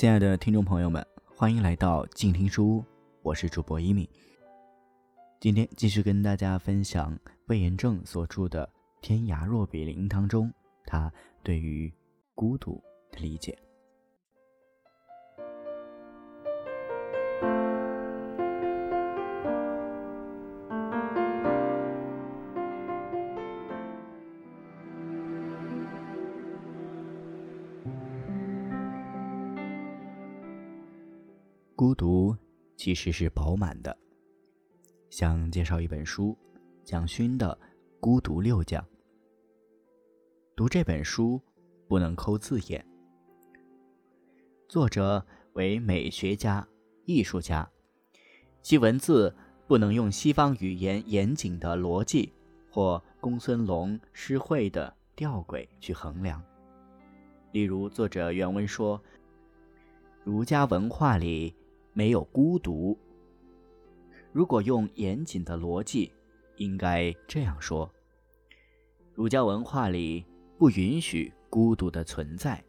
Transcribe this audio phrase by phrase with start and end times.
[0.00, 2.84] 亲爱的听众朋友们，欢迎来到静听书屋，
[3.20, 4.08] 我是主播一米。
[5.38, 7.14] 今天继续跟大家分享
[7.48, 8.66] 魏延正所著的
[9.02, 10.50] 《天涯若比邻》当中，
[10.86, 11.12] 他
[11.42, 11.92] 对于
[12.34, 12.82] 孤独
[13.12, 13.54] 的理解。
[31.80, 32.36] 孤独
[32.76, 33.96] 其实是饱满的。
[35.08, 36.36] 想介绍一本书，
[36.84, 37.58] 蒋勋的
[38.00, 38.84] 《孤独六讲》。
[40.54, 41.40] 读这本书
[41.88, 42.86] 不能抠字眼。
[44.68, 45.24] 作者
[45.54, 46.68] 为美学家、
[47.06, 47.66] 艺术家，
[48.60, 49.34] 其文字
[49.66, 52.30] 不能用西方语言严谨的逻辑
[52.70, 56.44] 或公孙龙诗会的吊诡去衡量。
[57.52, 59.02] 例如，作者原文说
[60.24, 61.54] ：“儒家文化里。”
[61.92, 62.96] 没有孤独。
[64.32, 66.12] 如果用严谨的逻辑，
[66.56, 67.90] 应该这样说：
[69.14, 70.24] 儒家文化里
[70.56, 72.62] 不允许孤独的存在，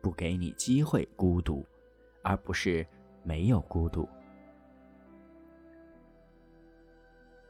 [0.00, 1.66] 不给你机会孤独，
[2.22, 2.86] 而不是
[3.24, 4.08] 没有孤独。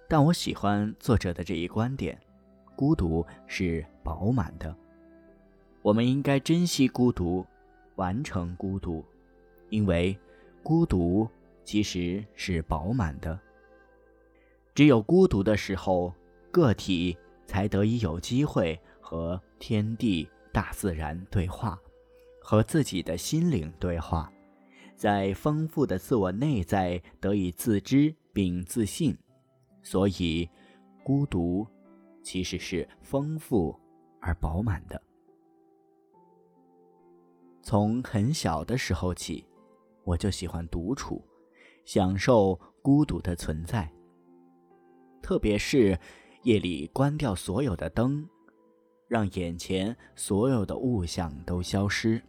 [0.09, 2.19] 但我喜欢作者的这一观点：
[2.75, 4.75] 孤独是饱满的。
[5.83, 7.45] 我们应该珍惜孤独，
[7.97, 9.05] 完成孤独，
[9.69, 10.19] 因为。
[10.65, 11.29] 孤独
[11.63, 13.39] 其实是饱满的。
[14.75, 16.13] 只有孤独的时候，
[16.51, 21.79] 个体才得以有机会和天地、大自然对话，
[22.41, 24.33] 和自己的心灵对话，
[24.97, 29.15] 在丰富的自我内在得以自知并自信。
[29.83, 30.49] 所以，
[31.05, 31.67] 孤独
[32.23, 33.79] 其实是丰富
[34.19, 35.01] 而饱满的。
[37.63, 39.45] 从很小的时候起。
[40.05, 41.25] 我就喜欢独处，
[41.85, 43.91] 享受孤独的存在。
[45.23, 45.99] 特别是
[46.43, 48.29] 夜里关掉所有的灯，
[49.09, 52.23] 让眼前所有的物象都消失，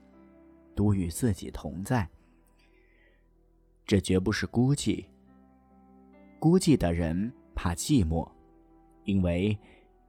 [0.74, 2.09] 独与自己同在。
[3.86, 5.06] 这绝不是孤寂。
[6.40, 8.30] 孤寂的人怕寂寞，
[9.03, 9.57] 因为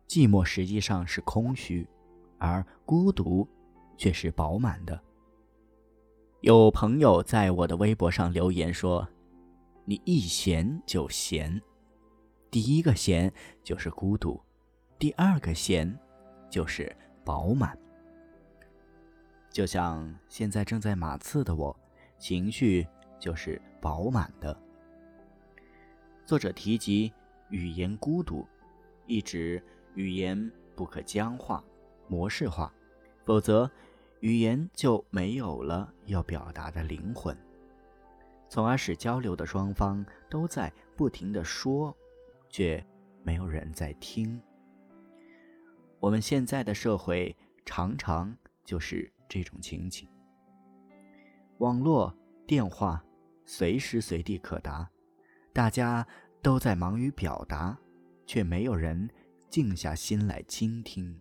[0.06, 1.87] 寂寞实际上是空虚，
[2.38, 3.48] 而孤独
[3.97, 5.03] 却是饱满的。
[6.47, 9.09] 有朋友在我的微博上留言说
[9.84, 11.61] ：“你一闲就闲，
[12.53, 13.33] 第一个闲
[13.65, 14.41] 就是孤独，
[14.97, 15.93] 第二个闲
[16.49, 17.77] 就是饱满。
[19.51, 21.77] 就像现在正在马刺的我，
[22.17, 22.87] 情绪
[23.19, 24.57] 就是饱满的。”
[26.25, 27.13] 作者提及
[27.49, 28.47] 语言孤独，
[29.07, 29.61] 一指
[29.97, 31.61] 语言不可僵化、
[32.07, 32.73] 模式化，
[33.25, 33.69] 否则。
[34.21, 37.37] 语言就没有了要表达的灵魂，
[38.49, 41.94] 从而使交流的双方都在不停的说，
[42.49, 42.84] 却
[43.22, 44.41] 没有人在听。
[46.00, 47.34] 我们现在的社会
[47.65, 50.09] 常常就是这种情景。
[51.59, 52.15] 网络
[52.47, 53.03] 电话
[53.44, 54.88] 随时随地可达，
[55.53, 56.06] 大家
[56.43, 57.78] 都在忙于表达，
[58.27, 59.09] 却没有人
[59.48, 61.21] 静下心来倾听。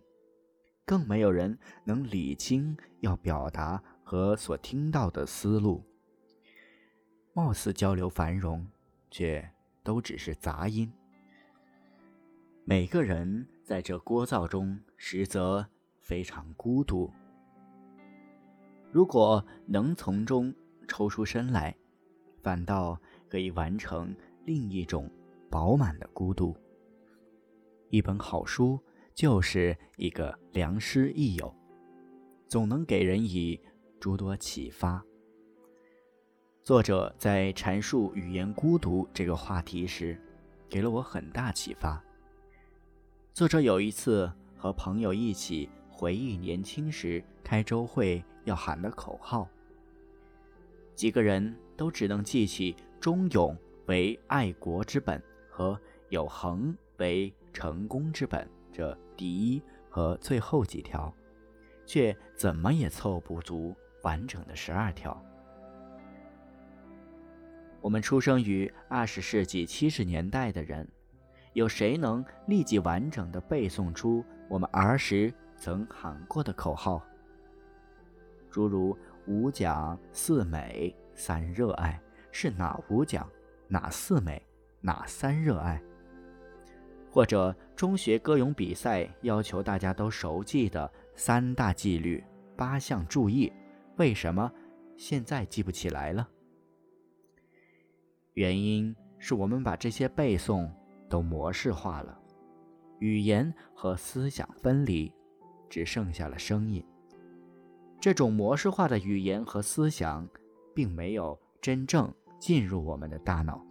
[0.86, 5.82] 更没有人能理清要表达和所听到的思路。
[7.32, 8.64] 貌似交流繁荣，
[9.10, 9.50] 却
[9.82, 10.90] 都只是杂音。
[12.64, 15.66] 每个人在这聒噪中，实则
[16.00, 17.12] 非常孤独。
[18.92, 20.54] 如果能从中
[20.86, 21.76] 抽出身来，
[22.42, 22.98] 反倒
[23.28, 24.14] 可以完成
[24.44, 25.10] 另一种
[25.50, 26.56] 饱满的孤独。
[27.90, 28.80] 一本好书。
[29.16, 31.50] 就是一个良师益友，
[32.46, 33.58] 总能给人以
[33.98, 35.02] 诸多启发。
[36.62, 40.20] 作者在阐述语言孤独这个话题时，
[40.68, 42.04] 给了我很大启发。
[43.32, 49.48] 作者有一次和朋友一起回忆年轻时开周会要喊的口号，
[50.94, 55.80] 几个人都只能记起“忠勇为爱国之本”和
[56.10, 58.46] “有恒为成功之本”。
[58.76, 61.10] 这第一和最后几条，
[61.86, 65.18] 却怎么也凑不足完整的十二条。
[67.80, 70.86] 我们出生于二十世纪七十年代的人，
[71.54, 77.02] 有谁能立即完整的背诵出我们儿时曾喊过的口号？
[78.50, 78.94] 诸如
[79.26, 81.98] 五讲四美三热爱，
[82.30, 83.26] 是哪五讲？
[83.68, 84.46] 哪四美？
[84.82, 85.82] 哪三热爱？
[87.16, 92.22] 或者中学歌咏比赛要求大家都熟记的三大纪律、
[92.54, 93.50] 八项注意，
[93.96, 94.52] 为什么
[94.98, 96.28] 现在记不起来了？
[98.34, 100.68] 原因是我们把这些背诵
[101.08, 102.20] 都模式化了，
[102.98, 105.10] 语言和思想分离，
[105.70, 106.84] 只剩下了声音。
[107.98, 110.28] 这种模式化的语言和思想，
[110.74, 113.64] 并没有真正进入我们的大脑。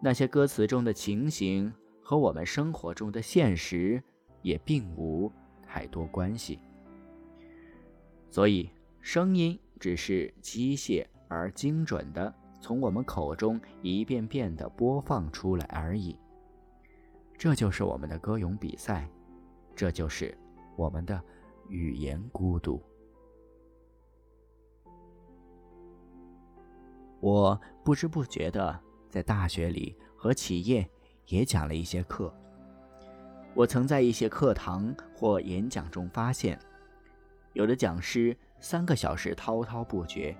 [0.00, 1.70] 那些歌词中的情形
[2.02, 4.02] 和我们生活中的现实
[4.42, 5.32] 也并无
[5.62, 6.58] 太多关系，
[8.28, 8.68] 所以
[9.00, 16.16] 声音只是机械而精准的从我们口中一遍遍的播放出来而已。
[17.38, 19.08] 这就是我们的歌咏比赛，
[19.74, 20.36] 这就是
[20.76, 21.20] 我们的
[21.68, 22.80] 语言孤独。
[27.20, 28.78] 我不知不觉的
[29.08, 30.88] 在大学里和企业
[31.26, 32.32] 也讲了一些课。
[33.54, 36.58] 我曾在一些课堂或演讲中发现，
[37.52, 40.36] 有的讲师三个小时滔滔不绝，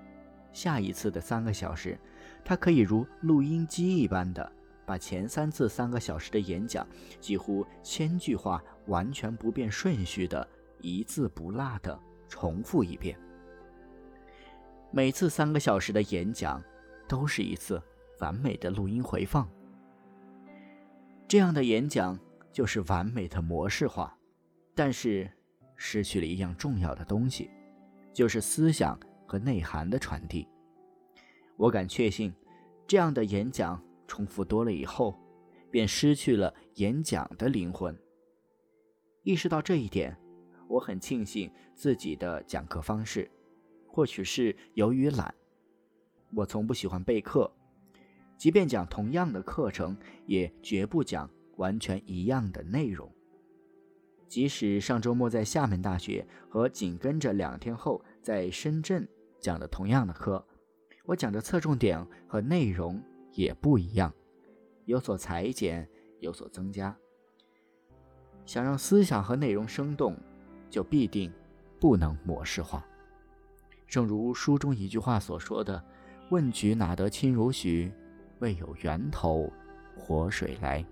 [0.51, 1.97] 下一次的三个小时，
[2.43, 4.51] 他可以如录音机一般的
[4.85, 6.87] 把前三次三个小时的演讲
[7.19, 10.47] 几乎千句话完全不变顺序的
[10.81, 13.17] 一字不落的重复一遍。
[14.91, 16.63] 每次三个小时的演讲。
[17.05, 17.79] 都是一次
[18.19, 19.47] 完美的录音回放。
[21.33, 22.15] 这样的演讲
[22.51, 24.15] 就是完美的模式化，
[24.75, 25.27] 但是
[25.75, 27.49] 失去了一样重要的东西，
[28.13, 30.47] 就是思想和内涵的传递。
[31.57, 32.31] 我敢确信，
[32.85, 35.19] 这样的演讲重复多了以后，
[35.71, 37.99] 便失去了演讲的灵魂。
[39.23, 40.15] 意识到这一点，
[40.67, 43.27] 我很庆幸自己的讲课方式，
[43.87, 45.33] 或许是由于懒。
[46.35, 47.51] 我从不喜欢备课，
[48.43, 49.95] 即便讲同样的课程，
[50.25, 53.09] 也绝不讲完全一样的内容。
[54.27, 59.07] 即使上周末在厦门大学和紧跟着两天后在深圳
[59.39, 60.45] 讲的同样的课，
[61.05, 63.01] 我讲的侧重点和内容
[63.31, 64.13] 也不一样，
[64.83, 65.87] 有所裁剪，
[66.19, 66.93] 有所增加。
[68.45, 70.17] 想让思想和内容生动，
[70.69, 71.31] 就必定
[71.79, 72.85] 不能模式化。
[73.87, 75.81] 正如书中一句话所说的。
[76.29, 77.89] 问渠哪得清如许？
[78.43, 79.49] 为有源头
[79.95, 80.85] 活水来。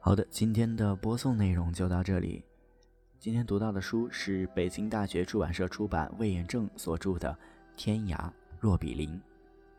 [0.00, 2.44] 好的，今天的播送内容就到这里。
[3.20, 7.30] 今天读到的书是北京大学出版社出版、魏延正所著的
[7.76, 9.10] 《天涯若比邻》，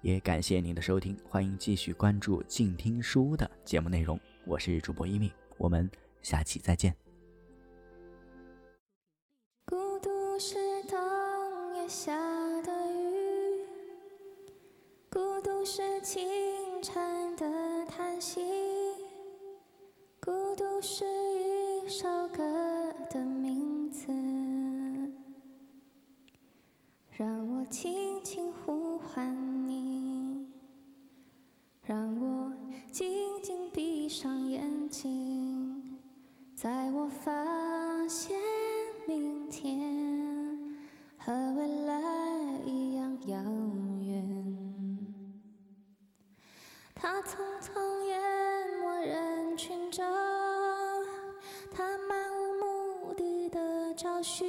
[0.02, 4.20] 也感谢您的收听，欢迎继续关注静听书的节目内容。
[4.46, 5.90] 我是主播一米，我们
[6.22, 6.96] 下期再见。
[9.66, 10.10] 孤独
[10.40, 10.98] 是冬
[11.76, 12.16] 夜下
[12.62, 13.66] 的雨，
[15.10, 16.28] 孤独是清
[16.82, 17.46] 晨的
[17.86, 18.42] 叹息，
[20.22, 22.59] 孤独是一首歌。
[47.62, 48.20] 从淹
[48.82, 50.06] 没人群中。
[51.72, 54.48] 他漫无目的的找寻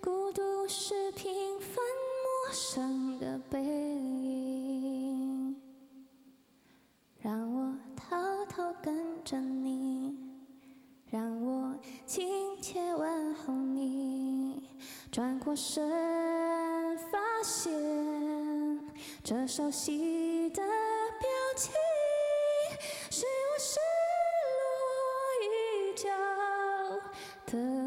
[0.00, 1.76] 孤独是平凡
[2.22, 5.56] 陌生的背影，
[7.20, 10.16] 让我偷偷跟着你，
[11.10, 11.74] 让我
[12.06, 14.62] 亲切问候你，
[15.10, 17.72] 转过身发现
[19.22, 20.13] 这熟悉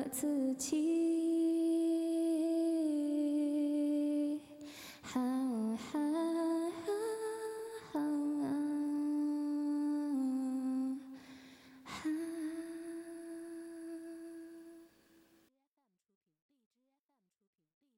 [0.08, 1.08] 自己。